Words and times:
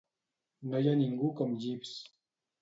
No 0.71 0.81
hi 0.85 0.89
ha 0.91 0.95
ningú 1.01 1.29
com 1.43 1.53
Jeeves. 1.67 1.93